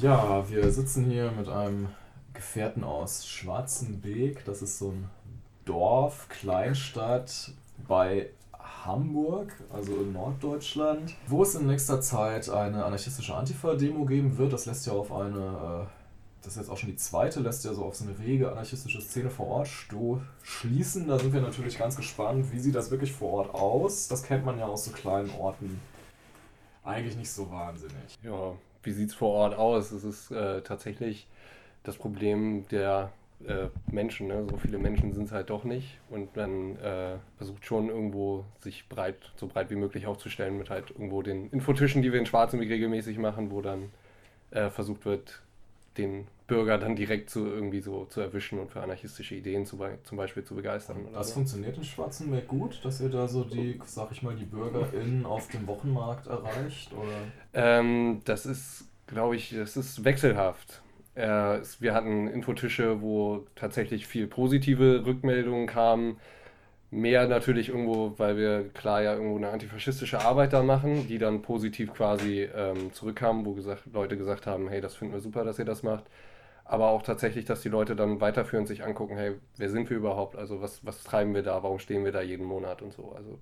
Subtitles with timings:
[0.00, 1.88] Ja, wir sitzen hier mit einem
[2.32, 4.44] Gefährten aus Schwarzenbeek.
[4.44, 5.10] Das ist so ein
[5.64, 7.50] Dorf, Kleinstadt
[7.88, 8.30] bei
[8.84, 14.52] Hamburg, also in Norddeutschland, wo es in nächster Zeit eine anarchistische Antifa-Demo geben wird.
[14.52, 15.86] Das lässt ja auf eine, äh,
[16.42, 19.00] das ist jetzt auch schon die zweite, lässt ja so auf so eine rege anarchistische
[19.00, 19.68] Szene vor Ort
[20.42, 21.08] schließen.
[21.08, 24.06] Da sind wir natürlich ganz gespannt, wie sieht das wirklich vor Ort aus.
[24.06, 25.80] Das kennt man ja aus so kleinen Orten
[26.84, 28.16] eigentlich nicht so wahnsinnig.
[28.22, 29.92] Ja, wie sieht es vor Ort aus?
[29.92, 31.26] Es ist äh, tatsächlich
[31.82, 33.12] das Problem der
[33.46, 34.28] äh, Menschen.
[34.28, 34.46] Ne?
[34.50, 35.98] So viele Menschen sind es halt doch nicht.
[36.10, 40.90] Und man äh, versucht schon irgendwo sich breit, so breit wie möglich aufzustellen mit halt
[40.90, 43.90] irgendwo den Infotischen, die wir in Schwarzenberg regelmäßig machen, wo dann
[44.50, 45.42] äh, versucht wird,
[45.96, 50.16] den Bürger dann direkt zu irgendwie so zu erwischen und für anarchistische Ideen zu, zum
[50.16, 51.06] Beispiel zu begeistern.
[51.12, 51.34] das so.
[51.34, 55.46] funktioniert in Schwarzenberg gut, dass ihr da so die, sag ich mal, die BürgerInnen auf
[55.48, 56.92] dem Wochenmarkt erreicht?
[56.94, 57.18] Oder?
[57.52, 60.80] Ähm, das ist, glaube ich, das ist wechselhaft.
[61.14, 66.16] Äh, wir hatten Infotische, wo tatsächlich viel positive Rückmeldungen kamen.
[66.90, 71.42] Mehr natürlich irgendwo, weil wir klar ja irgendwo eine antifaschistische Arbeit da machen, die dann
[71.42, 75.58] positiv quasi ähm, zurückkamen, wo gesagt, Leute gesagt haben, hey, das finden wir super, dass
[75.58, 76.04] ihr das macht.
[76.68, 80.36] Aber auch tatsächlich, dass die Leute dann weiterführend sich angucken, hey, wer sind wir überhaupt?
[80.36, 81.62] Also was, was treiben wir da?
[81.64, 83.12] Warum stehen wir da jeden Monat und so?
[83.16, 83.38] Also,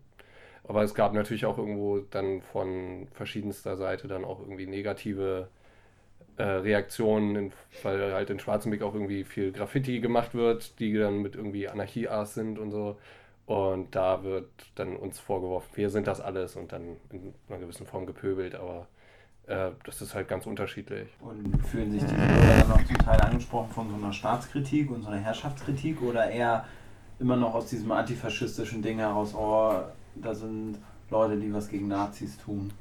[0.64, 5.48] aber es gab natürlich auch irgendwo dann von verschiedenster Seite dann auch irgendwie negative
[6.38, 7.52] äh, Reaktionen, in,
[7.82, 12.34] weil halt in Schwarzenbeck auch irgendwie viel Graffiti gemacht wird, die dann mit irgendwie Anarchie-Ars
[12.34, 12.98] sind und so.
[13.46, 17.86] Und da wird dann uns vorgeworfen, wir sind das alles und dann in einer gewissen
[17.86, 18.88] Form gepöbelt, aber
[19.46, 21.08] äh, das ist halt ganz unterschiedlich.
[21.20, 25.02] Und fühlen sich die Bürger dann noch zum Teil angesprochen von so einer Staatskritik und
[25.02, 26.64] so einer Herrschaftskritik oder eher
[27.18, 29.72] immer noch aus diesem antifaschistischen Ding heraus, oh,
[30.16, 30.78] da sind
[31.10, 32.72] Leute, die was gegen Nazis tun?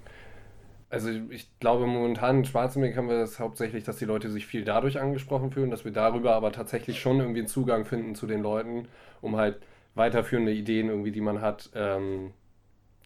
[0.89, 4.63] Also ich glaube momentan in Schwarzenberg haben wir das hauptsächlich, dass die Leute sich viel
[4.63, 8.41] dadurch angesprochen fühlen, dass wir darüber aber tatsächlich schon irgendwie einen Zugang finden zu den
[8.41, 8.87] Leuten,
[9.21, 9.57] um halt
[9.95, 12.31] weiterführende Ideen irgendwie, die man hat, ähm,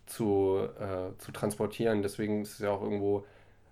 [0.05, 2.01] zu, äh, zu transportieren.
[2.01, 3.25] Deswegen ist es ja auch irgendwo,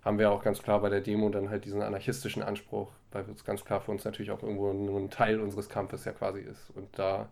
[0.08, 3.44] haben wir auch ganz klar bei der Demo dann halt diesen anarchistischen Anspruch, weil es
[3.44, 6.72] ganz klar für uns natürlich auch irgendwo nur ein Teil unseres Kampfes ja quasi ist.
[6.76, 7.28] Und da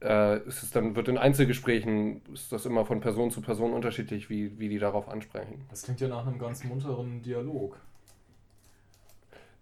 [0.00, 4.30] äh, ist es dann, wird in Einzelgesprächen, ist das immer von Person zu Person unterschiedlich,
[4.30, 5.64] wie, wie die darauf ansprechen.
[5.68, 7.76] Das klingt ja nach einem ganz munteren Dialog.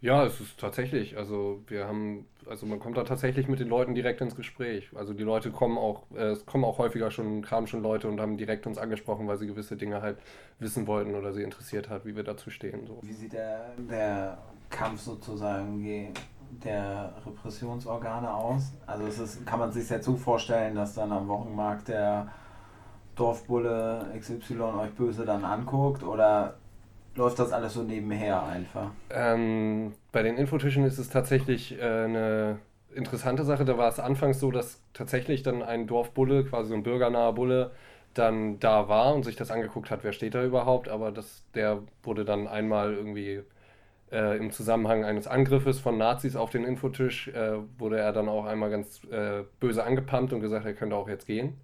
[0.03, 3.95] Ja, es ist tatsächlich, also wir haben, also man kommt da tatsächlich mit den Leuten
[3.95, 4.91] direkt ins Gespräch.
[4.95, 8.21] Also die Leute kommen auch, äh, es kommen auch häufiger schon, kamen schon Leute und
[8.21, 10.19] haben direkt uns angesprochen, weil sie gewisse Dinge halt
[10.59, 12.87] wissen wollten oder sie interessiert hat, wie wir dazu stehen.
[12.87, 12.99] So.
[13.03, 14.39] Wie sieht der, der
[14.71, 16.13] Kampf sozusagen
[16.65, 18.73] der Repressionsorgane aus?
[18.87, 22.29] Also es ist, kann man sich jetzt so vorstellen, dass dann am Wochenmarkt der
[23.17, 26.57] Dorfbulle XY euch böse dann anguckt oder
[27.17, 28.91] läuft das alles so nebenher einfach?
[29.11, 32.59] Ähm, bei den Infotischen ist es tatsächlich äh, eine
[32.95, 33.65] interessante Sache.
[33.65, 37.73] Da war es anfangs so, dass tatsächlich dann ein Dorfbulle, quasi so ein bürgernaher Bulle,
[38.15, 41.83] dann da war und sich das angeguckt hat, wer steht da überhaupt, aber das, der
[42.03, 43.43] wurde dann einmal irgendwie
[44.13, 48.45] äh, im Zusammenhang eines Angriffes von Nazis auf den Infotisch äh, wurde er dann auch
[48.45, 51.55] einmal ganz äh, böse angepumpt und gesagt, er könnte auch jetzt gehen.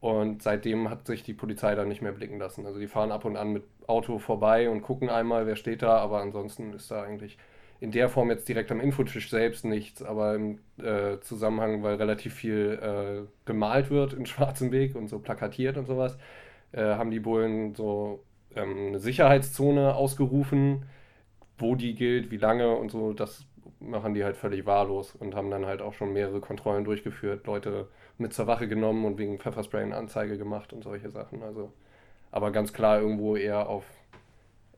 [0.00, 2.66] Und seitdem hat sich die Polizei dann nicht mehr blicken lassen.
[2.66, 5.96] Also die fahren ab und an mit Auto vorbei und gucken einmal, wer steht da,
[5.98, 7.38] aber ansonsten ist da eigentlich
[7.80, 12.34] in der Form jetzt direkt am Infotisch selbst nichts, aber im äh, Zusammenhang, weil relativ
[12.34, 16.16] viel äh, gemalt wird in Schwarzen Weg und so plakatiert und sowas,
[16.72, 18.22] äh, haben die Bullen so
[18.54, 20.86] ähm, eine Sicherheitszone ausgerufen,
[21.58, 23.46] wo die gilt, wie lange und so, das
[23.80, 27.88] machen die halt völlig wahllos und haben dann halt auch schon mehrere Kontrollen durchgeführt, Leute
[28.18, 31.42] mit zur Wache genommen und wegen Pfefferspray eine Anzeige gemacht und solche Sachen.
[31.42, 31.72] Also,
[32.30, 33.84] aber ganz klar irgendwo eher auf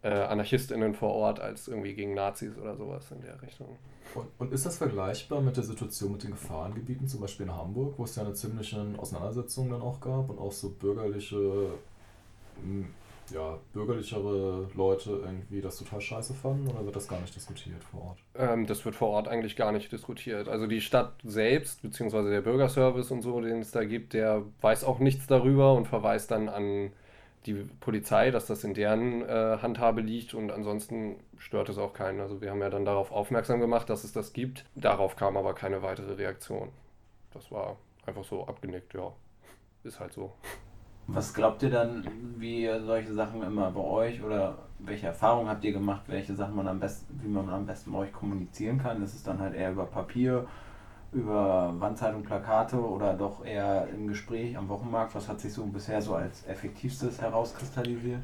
[0.02, 3.76] äh, AnarchistInnen vor Ort als irgendwie gegen Nazis oder sowas in der Richtung.
[4.14, 7.94] Und, und ist das vergleichbar mit der Situation mit den Gefahrengebieten, zum Beispiel in Hamburg,
[7.98, 11.72] wo es ja eine ziemliche Auseinandersetzung dann auch gab und auch so bürgerliche
[13.30, 18.02] ja, bürgerlichere Leute irgendwie das total scheiße fanden oder wird das gar nicht diskutiert vor
[18.02, 18.18] Ort?
[18.34, 20.48] Ähm, das wird vor Ort eigentlich gar nicht diskutiert.
[20.48, 24.84] Also die Stadt selbst, beziehungsweise der Bürgerservice und so, den es da gibt, der weiß
[24.84, 26.92] auch nichts darüber und verweist dann an
[27.46, 32.20] die Polizei, dass das in deren äh, Handhabe liegt und ansonsten stört es auch keinen.
[32.20, 34.64] Also wir haben ja dann darauf aufmerksam gemacht, dass es das gibt.
[34.74, 36.70] Darauf kam aber keine weitere Reaktion.
[37.32, 37.76] Das war
[38.06, 39.12] einfach so abgenickt, ja.
[39.84, 40.32] Ist halt so.
[41.08, 42.06] Was glaubt ihr dann,
[42.36, 46.68] wie solche Sachen immer bei euch oder welche Erfahrungen habt ihr gemacht, welche Sachen man
[46.68, 49.02] am besten, wie man am besten bei euch kommunizieren kann?
[49.02, 50.46] Ist es dann halt eher über Papier,
[51.12, 55.14] über Wandzeitung, Plakate oder doch eher im Gespräch am Wochenmarkt?
[55.14, 58.22] Was hat sich so bisher so als effektivstes herauskristallisiert?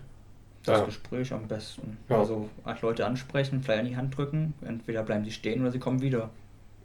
[0.65, 0.85] das ja.
[0.87, 1.99] Gespräch am besten.
[2.09, 2.19] Ja.
[2.19, 2.49] Also
[2.83, 6.31] Leute ansprechen, vielleicht an die Hand drücken, entweder bleiben sie stehen oder sie kommen wieder.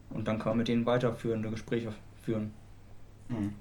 [0.09, 2.53] Und dann kann man mit denen weiterführende Gespräche führen.
[3.29, 3.53] Mhm.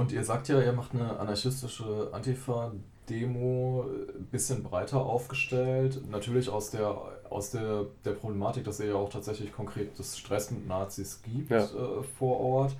[0.00, 3.84] Und ihr sagt ja, ihr macht eine anarchistische Antifa-Demo
[4.16, 6.00] ein bisschen breiter aufgestellt.
[6.10, 6.96] Natürlich aus der,
[7.28, 11.64] aus der, der Problematik, dass ihr ja auch tatsächlich konkretes Stress mit Nazis gibt ja.
[11.64, 12.76] äh, vor Ort.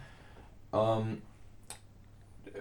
[0.73, 1.19] Ähm,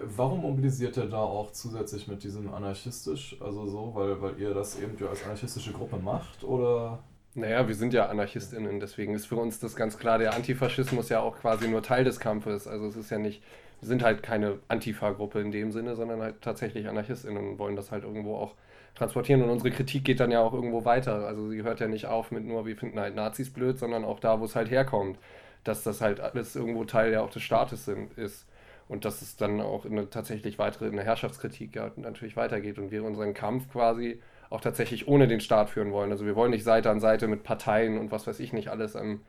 [0.03, 3.37] warum mobilisiert ihr da auch zusätzlich mit diesem anarchistisch?
[3.39, 6.43] Also so, weil, weil ihr das eben als anarchistische Gruppe macht?
[6.43, 6.99] Oder?
[7.33, 11.21] Naja, wir sind ja AnarchistInnen, deswegen ist für uns das ganz klar, der Antifaschismus ja
[11.21, 12.67] auch quasi nur Teil des Kampfes.
[12.67, 13.41] Also es ist ja nicht,
[13.81, 18.03] sind halt keine Antifa-Gruppe in dem Sinne, sondern halt tatsächlich AnarchistInnen und wollen das halt
[18.03, 18.55] irgendwo auch
[18.95, 19.41] transportieren.
[19.41, 21.25] Und unsere Kritik geht dann ja auch irgendwo weiter.
[21.27, 24.19] Also sie hört ja nicht auf mit nur, wir finden halt Nazis blöd, sondern auch
[24.19, 25.17] da, wo es halt herkommt.
[25.63, 28.45] Dass das halt alles irgendwo Teil ja auch des Staates sind, ist.
[28.87, 32.79] Und dass es dann auch in eine tatsächlich weitere, in eine Herrschaftskritik ja, natürlich weitergeht
[32.79, 36.11] und wir unseren Kampf quasi auch tatsächlich ohne den Staat führen wollen.
[36.11, 38.95] Also wir wollen nicht Seite an Seite mit Parteien und was weiß ich nicht alles
[38.95, 39.21] im,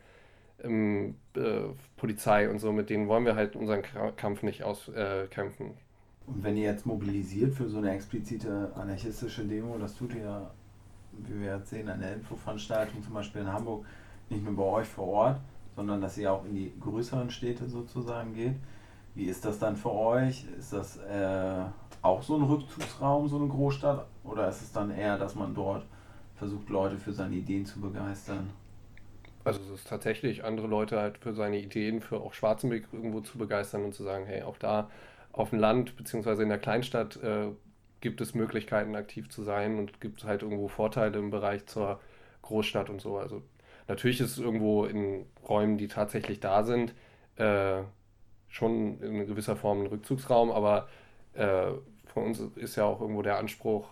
[0.63, 3.83] im äh, Polizei und so, mit denen wollen wir halt unseren
[4.17, 5.67] Kampf nicht auskämpfen.
[5.67, 5.75] Äh,
[6.27, 10.51] und wenn ihr jetzt mobilisiert für so eine explizite anarchistische Demo, das tut ihr,
[11.13, 13.85] wie wir jetzt sehen, an der Infoveranstaltung zum Beispiel in Hamburg,
[14.29, 15.41] nicht nur bei euch vor Ort,
[15.75, 18.55] sondern dass ihr auch in die größeren Städte sozusagen geht.
[19.15, 20.47] Wie ist das dann für euch?
[20.57, 21.65] Ist das äh,
[22.01, 24.07] auch so ein Rückzugsraum, so eine Großstadt?
[24.23, 25.85] Oder ist es dann eher, dass man dort
[26.37, 28.51] versucht, Leute für seine Ideen zu begeistern?
[29.45, 33.39] Also es ist tatsächlich, andere Leute halt für seine Ideen, für auch Schwarzenberg irgendwo zu
[33.39, 34.91] begeistern und zu sagen, hey, auch da
[35.33, 37.49] auf dem Land beziehungsweise in der Kleinstadt äh,
[38.01, 42.01] gibt es Möglichkeiten, aktiv zu sein und gibt es halt irgendwo Vorteile im Bereich zur
[42.43, 43.17] Großstadt und so.
[43.19, 43.43] Also
[43.89, 46.95] natürlich ist es irgendwo in Räumen, die tatsächlich da sind,
[47.37, 47.83] äh,
[48.49, 50.89] schon in gewisser Form ein Rückzugsraum, aber
[51.35, 51.71] äh,
[52.07, 53.89] von uns ist ja auch irgendwo der Anspruch,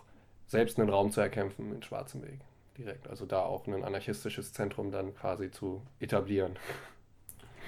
[0.47, 2.39] selbst einen Raum zu erkämpfen in Schwarzenberg
[2.79, 3.07] direkt.
[3.07, 6.57] Also da auch ein anarchistisches Zentrum dann quasi zu etablieren.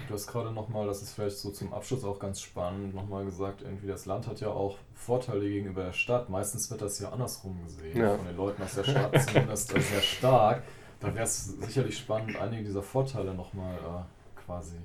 [0.08, 3.62] Du hast gerade nochmal, das ist vielleicht so zum Abschluss auch ganz spannend, nochmal gesagt,
[3.62, 6.30] irgendwie das Land hat ja auch Vorteile gegenüber der Stadt.
[6.30, 8.16] Meistens wird das ja andersrum gesehen, ja.
[8.16, 10.63] von den Leuten aus der Stadt zumindest sehr stark.
[11.00, 14.78] Da wäre es sicherlich spannend, einige dieser Vorteile nochmal äh, quasi.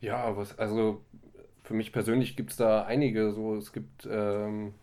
[0.00, 1.02] Ja, was, also
[1.62, 3.32] für mich persönlich gibt es da einige.
[3.32, 4.74] So, es gibt ähm,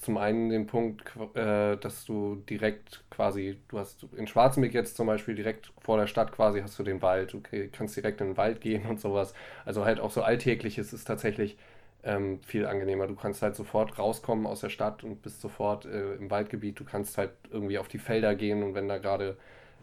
[0.00, 1.02] zum einen den Punkt,
[1.34, 6.06] äh, dass du direkt quasi, du hast in Schwarzenberg jetzt zum Beispiel direkt vor der
[6.06, 7.42] Stadt quasi hast du den Wald, du
[7.72, 9.34] kannst direkt in den Wald gehen und sowas.
[9.64, 11.58] Also halt auch so alltägliches ist tatsächlich
[12.02, 13.06] ähm, viel angenehmer.
[13.06, 16.80] Du kannst halt sofort rauskommen aus der Stadt und bist sofort äh, im Waldgebiet.
[16.80, 19.36] Du kannst halt irgendwie auf die Felder gehen und wenn da gerade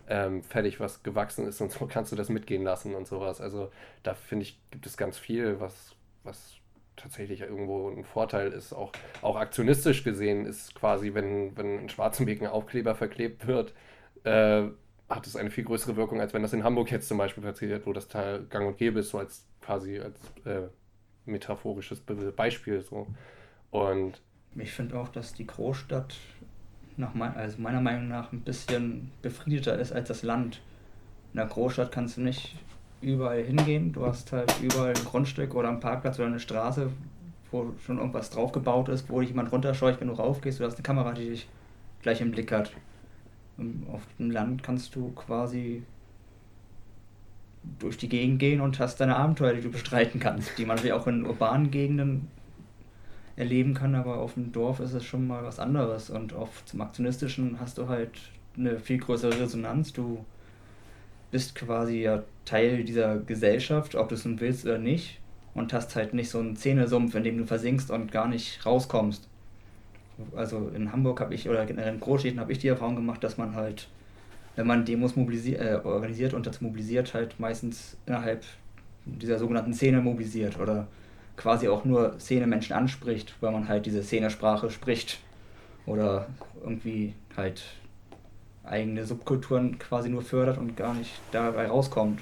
[0.10, 3.42] ähm, fertig was gewachsen ist und so kannst du das mitgehen lassen und sowas.
[3.42, 3.72] Also
[4.04, 6.56] da finde ich, gibt es ganz viel, was, was
[6.98, 8.74] tatsächlich irgendwo ein Vorteil ist.
[8.74, 8.92] Auch,
[9.22, 13.74] auch aktionistisch gesehen ist quasi, wenn, wenn in Schwarzenberg ein Aufkleber verklebt wird,
[14.24, 14.64] äh,
[15.10, 17.86] hat es eine viel größere Wirkung, als wenn das in Hamburg jetzt zum Beispiel passiert,
[17.86, 20.68] wo das Teil gang und gäbe ist, so als quasi als äh,
[21.26, 22.02] metaphorisches
[22.36, 22.82] Beispiel.
[22.82, 23.08] So.
[23.72, 24.22] Und
[24.56, 26.18] ich finde auch, dass die Großstadt
[26.98, 30.62] nach mein, also meiner Meinung nach ein bisschen befriedeter ist als das Land.
[31.34, 32.56] In der Großstadt kannst du nicht
[33.02, 33.94] überall hingehen.
[33.94, 36.90] Du hast halt überall ein Grundstück oder einen Parkplatz oder eine Straße,
[37.52, 40.60] wo schon irgendwas draufgebaut ist, wo dich jemand runterscheucht, wenn du raufgehst.
[40.60, 41.48] Du hast eine Kamera, die dich
[42.02, 42.72] gleich im Blick hat.
[43.58, 45.84] Und auf dem Land kannst du quasi
[47.80, 50.94] durch die Gegend gehen und hast deine Abenteuer, die du bestreiten kannst, die man wie
[50.94, 52.28] auch in urbanen Gegenden
[53.36, 56.82] erleben kann, aber auf dem Dorf ist es schon mal was anderes und auf zum
[56.82, 58.12] Aktionistischen hast du halt
[58.58, 59.94] eine viel größere Resonanz.
[59.94, 60.26] Du
[61.32, 65.20] bist quasi ja Teil dieser Gesellschaft, ob du es nun willst oder nicht,
[65.54, 69.28] und hast halt nicht so einen Zähnesumpf, in dem du versinkst und gar nicht rauskommst.
[70.36, 73.38] Also in Hamburg habe ich, oder generell in Großstädten habe ich die Erfahrung gemacht, dass
[73.38, 73.88] man halt,
[74.56, 78.44] wenn man Demos äh, organisiert und das mobilisiert, halt meistens innerhalb
[79.06, 80.88] dieser sogenannten Szene mobilisiert oder
[81.38, 85.20] quasi auch nur Szene-Menschen anspricht, weil man halt diese Szene-Sprache spricht
[85.86, 86.28] oder
[86.64, 87.64] irgendwie halt
[88.70, 92.22] eigene Subkulturen quasi nur fördert und gar nicht dabei rauskommt.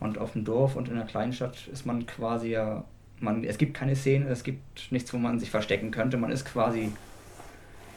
[0.00, 2.84] Und auf dem Dorf und in der Kleinstadt ist man quasi ja,
[3.20, 6.16] man, es gibt keine Szene, es gibt nichts, wo man sich verstecken könnte.
[6.16, 6.92] Man ist quasi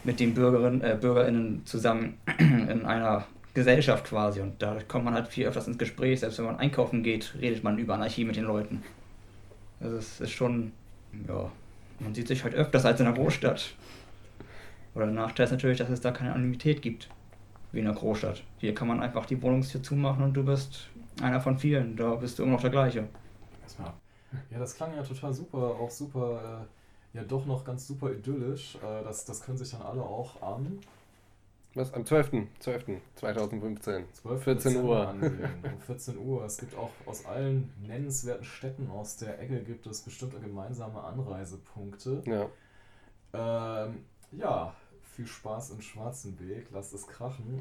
[0.02, 5.28] mit den Bürgerinnen, äh, BürgerInnen zusammen in einer Gesellschaft quasi und da kommt man halt
[5.28, 6.20] viel öfters ins Gespräch.
[6.20, 8.82] Selbst wenn man einkaufen geht, redet man über Anarchie mit den Leuten.
[9.78, 10.72] Also es ist schon,
[11.28, 11.52] ja,
[12.00, 13.74] man sieht sich halt öfters als in der Großstadt.
[14.94, 17.08] Oder der Nachteil ist natürlich, dass es da keine Anonymität gibt
[17.72, 18.42] wie in einer Großstadt.
[18.58, 20.88] Hier kann man einfach die Wohnungstür zumachen und du bist
[21.20, 21.96] einer von vielen.
[21.96, 23.08] Da bist du immer noch der gleiche.
[24.50, 26.66] Ja, das klang ja total super, auch super
[27.12, 28.76] ja doch noch ganz super idyllisch.
[28.76, 30.80] Äh, das, das können sich dann alle auch am
[31.74, 31.92] Was?
[31.94, 32.48] Am 12.
[32.60, 32.84] 12.
[33.16, 34.04] 2015.
[34.12, 34.42] 12.
[34.42, 35.08] 14 Dezember Uhr.
[35.08, 35.48] ansehen.
[35.62, 36.44] Um 14 Uhr.
[36.44, 42.22] Es gibt auch aus allen nennenswerten Städten aus der Ecke gibt es bestimmte gemeinsame Anreisepunkte.
[42.26, 42.48] Ja.
[43.34, 47.60] Ähm, ja, viel Spaß im Schwarzenweg, lasst es krachen